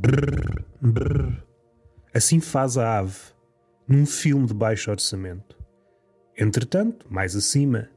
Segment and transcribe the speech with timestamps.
[0.00, 1.42] Brrr, brrr.
[2.14, 3.18] Assim faz a ave,
[3.88, 5.58] num filme de baixo orçamento.
[6.38, 7.90] Entretanto, mais acima,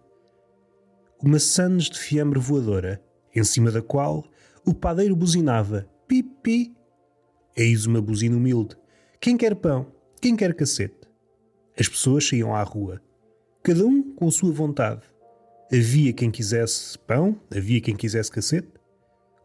[1.22, 3.00] uma sandes de fiambre voadora,
[3.36, 4.26] em cima da qual
[4.66, 6.76] o padeiro buzinava pipi.
[7.56, 8.76] Eis uma buzina humilde.
[9.20, 9.94] Quem quer pão?
[10.20, 11.08] Quem quer cacete?
[11.80, 13.00] As pessoas saíam à rua,
[13.62, 15.04] cada um com a sua vontade.
[15.72, 18.74] Havia quem quisesse pão, havia quem quisesse cacete.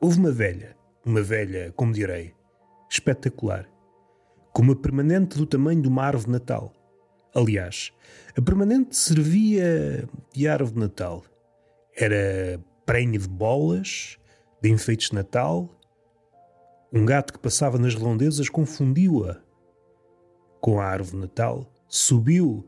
[0.00, 2.34] Houve uma velha, uma velha, como direi,
[2.89, 3.68] espetacular,
[4.53, 6.72] com uma permanente do tamanho de uma árvore de Natal.
[7.35, 7.93] Aliás,
[8.36, 11.25] a permanente servia de árvore de Natal.
[11.94, 14.18] Era prenhe de bolas,
[14.63, 15.68] de enfeites de Natal.
[16.93, 19.41] Um gato que passava nas redondezas confundiu-a
[20.61, 22.66] com a árvore de Natal, subiu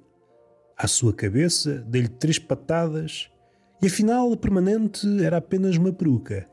[0.77, 3.31] à sua cabeça, deu-lhe três patadas
[3.81, 6.49] e afinal a permanente era apenas uma peruca.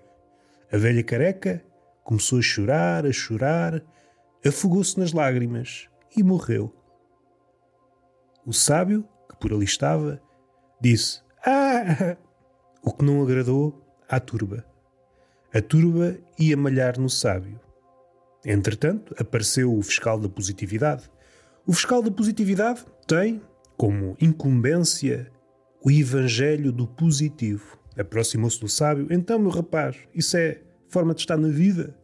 [0.71, 1.63] A velha careca
[2.05, 3.83] começou a chorar, a chorar,
[4.45, 6.73] afogou-se nas lágrimas e morreu.
[8.45, 10.21] O sábio, que por ali estava,
[10.79, 12.15] disse: Ah!
[12.81, 14.63] O que não agradou à turba.
[15.51, 17.59] A turba ia malhar no sábio.
[18.45, 21.09] Entretanto, apareceu o fiscal da positividade.
[21.65, 23.41] O fiscal da positividade tem,
[23.75, 25.31] como incumbência,
[25.83, 27.79] o evangelho do positivo.
[27.97, 29.07] Aproximou-se do sábio.
[29.09, 31.97] Então, meu rapaz, isso é forma de estar na vida?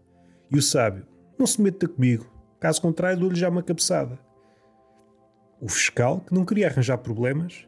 [0.50, 1.06] E o sábio,
[1.38, 2.26] não se meta comigo.
[2.60, 4.20] Caso contrário, dou-lhe já uma cabeçada.
[5.60, 7.68] O fiscal, que não queria arranjar problemas,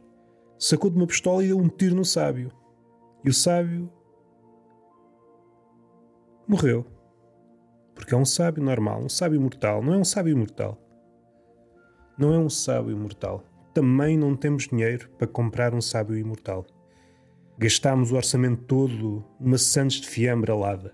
[0.60, 2.52] sacou de uma pistola e deu um tiro no sábio.
[3.24, 3.92] E o sábio
[6.48, 6.86] morreu.
[7.96, 10.80] Porque é um sábio normal, um sábio mortal, não é um sábio imortal.
[12.18, 13.44] Não é um sábio imortal.
[13.74, 16.66] Também não temos dinheiro para comprar um sábio imortal.
[17.58, 20.94] Gastámos o orçamento todo numa sandes de fiambre alada.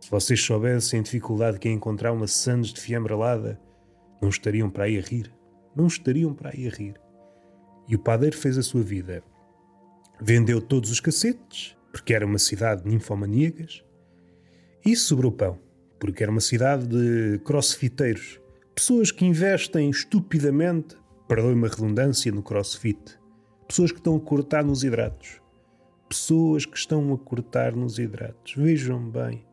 [0.00, 3.60] Se vocês soubessem a dificuldade que é encontrar uma sandes de fiambre alada,
[4.20, 5.32] não estariam para aí a rir.
[5.74, 6.94] Não estariam para aí a rir.
[7.88, 9.22] E o padeiro fez a sua vida.
[10.20, 13.84] Vendeu todos os cacetes, porque era uma cidade de ninfomaníacas,
[14.84, 15.58] e sobrou pão,
[15.98, 18.40] porque era uma cidade de crossfiteiros,
[18.74, 23.18] pessoas que investem estupidamente, perdoe-me a redundância, no crossfit,
[23.66, 25.40] pessoas que estão a cortar nos hidratos,
[26.08, 28.54] pessoas que estão a cortar nos hidratos.
[28.56, 29.45] Vejam bem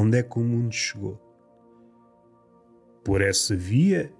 [0.00, 1.20] onde é que o mundo chegou.
[3.04, 4.12] Por essa via,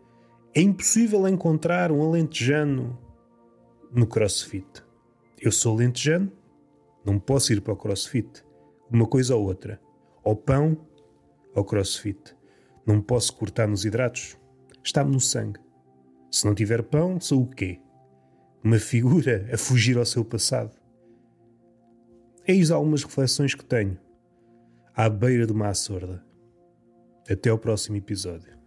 [0.55, 2.99] é impossível encontrar um alentejano
[3.91, 4.85] no crossfit.
[5.41, 6.31] Eu sou lentejano,
[7.05, 8.45] não posso ir para o crossfit.
[8.91, 9.81] Uma coisa ou outra.
[10.23, 10.77] Ou pão
[11.55, 12.37] ou crossfit.
[12.85, 14.37] Não posso cortar nos hidratos.
[14.85, 15.61] Está-me no sangue.
[16.31, 17.81] Se não tiver pão, sou o quê?
[18.63, 20.77] Uma figura a fugir ao seu passado.
[22.47, 23.99] Eis algumas reflexões que tenho
[24.95, 26.25] à beira de uma açorda.
[27.29, 28.60] Até ao próximo episódio.